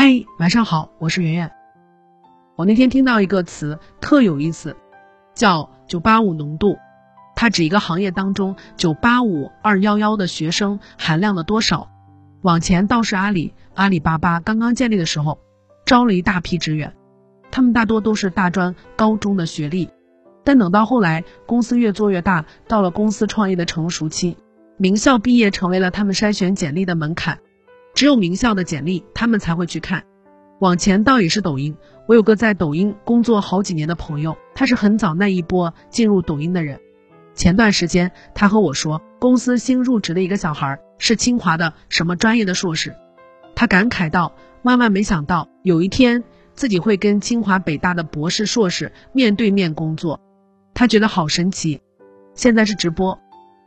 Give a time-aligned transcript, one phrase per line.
[0.00, 1.50] 嗨，晚上好，我是圆圆。
[2.54, 4.76] 我那天听到一个词特有意思，
[5.34, 6.78] 叫“九八五浓度”，
[7.34, 11.88] 它指一个行业当中九八五、二幺幺的学生含量的多少。
[12.42, 15.40] 往前倒是阿里、阿里巴巴刚刚建立的时候，
[15.84, 16.94] 招了一大批职员，
[17.50, 19.90] 他们大多都是大专、高中的学历。
[20.44, 24.36] 但等到后来，公司越做越大，到了公司创业的成熟期，
[24.76, 27.40] 名校毕业成为了他们筛选简历的门槛。
[27.98, 30.04] 只有名校的简历，他们才会去看。
[30.60, 36.78] 往前倒也是抖音，我有个在抖音工作好几年的朋友，他是很早那一波进入抖音的人。
[37.34, 42.94] 前段时间，他和我说，公司新入职的一个小孩是清华的什么专业的硕士。
[43.56, 46.22] 他感慨道：“万万没想到，有一天
[46.54, 50.20] 自己会跟清华北大的博士、硕士面对面工作。”
[50.72, 51.80] 他觉得好神奇。
[52.34, 53.18] 现在是直播，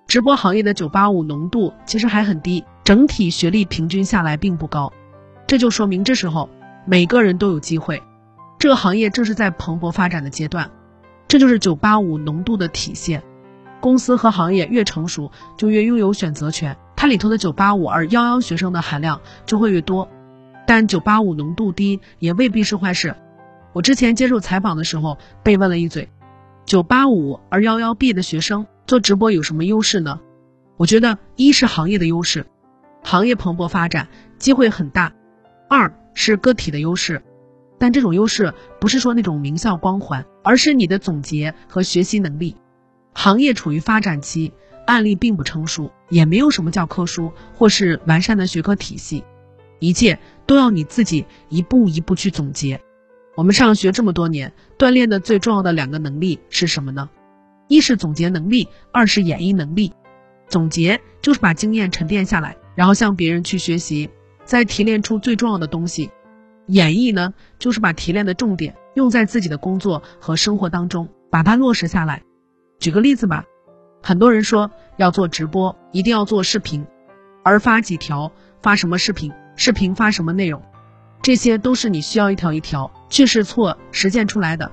[0.08, 2.64] 直播行业的985浓度其实还很低。
[2.92, 4.92] 整体学历平均下来并不高，
[5.48, 6.50] 这就说明这时候
[6.86, 8.04] 每个人都有机会。
[8.60, 10.70] 这个行业正是在蓬勃发展的阶段，
[11.30, 13.24] 这就是985浓度的体现。
[13.80, 20.10] 公司和行业越成熟，就越拥有选择权，它里头的985、211学生的含量就会越多。
[20.68, 23.16] 但985浓度低也未必是坏事。
[23.72, 26.10] 我之前接受采访的时候被问了一嘴
[26.68, 30.20] ：“985、211毕业的学生做直播有什么优势呢？”
[30.76, 32.48] 我觉得一是行业的优势。
[33.04, 34.08] 行业蓬勃发展，
[34.38, 35.12] 机会很大。
[35.70, 37.22] 二是个体的优势，
[37.80, 42.56] 但这种优势不是说那种名校光环，而是你的总结和学习能力。
[43.14, 44.52] 行业处于发展期，
[44.86, 49.24] 案例并不成熟，也没有什么教科书或是完善的学科体系，
[49.80, 52.80] 一切都要你自己一步一步去总结。
[53.36, 57.10] 我们上学这么多年，锻炼的最重要的两个能力是什么呢？
[57.70, 59.94] 一是总结能力，二是演绎能力。
[60.50, 62.58] 总结就是把经验沉淀下来。
[62.82, 64.10] 然后向别人去学习，
[64.44, 66.10] 再提炼出最重要的东西。
[66.66, 72.24] 演绎呢，就是把提炼的重点用在自己的工作和生活当中，把它落实下来。
[72.80, 73.46] 举个例子吧，
[74.02, 76.84] 很多人说要做直播，一定要做视频，
[77.44, 78.32] 而发几条，
[78.64, 80.60] 发什么视频，视频发什么内容，
[81.22, 84.72] 这些都是你需要一条一条去试错实践出来的。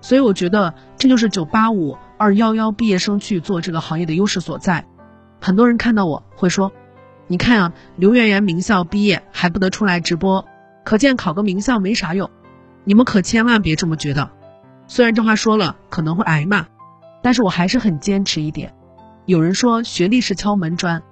[0.00, 4.84] 所以我觉得这就是九八五二幺幺毕业生去做这个行业的优势所在。
[5.40, 6.72] 很多人看到我会说。
[7.26, 10.46] 你看啊，刘媛媛名校毕业还不得出来直播，
[10.84, 12.30] 可见考个名校没啥用。
[12.84, 14.30] 你们可千万别这么觉得。
[14.86, 16.66] 虽然这话说了可能会挨骂，
[17.22, 18.74] 但是我还是很坚持一点。
[19.24, 21.02] 有人说学历是敲门砖，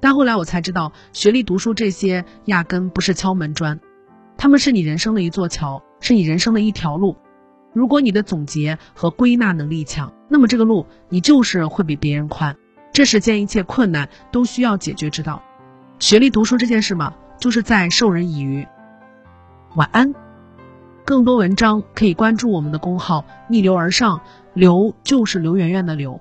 [0.00, 3.80] 但后来我才知道，学历、读书这些压根不是敲门砖，
[4.36, 7.16] 他们是你人生的一座桥，是你人生的一条路。
[7.74, 12.56] 如果你的总结和归纳能力强，那么这个路你就是会比别人宽。
[12.92, 15.42] 这世间一切困难都需要解决之道。
[15.98, 18.66] 学历读书这件事嘛，就是在授人以渔。
[19.76, 20.14] 晚安，
[21.04, 24.20] 更多文章可以关注我们的公号“逆流而上”，
[24.52, 26.20] 刘就是刘媛媛的刘。